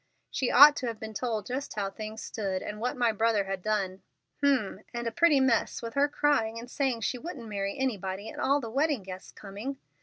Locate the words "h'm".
4.41-4.79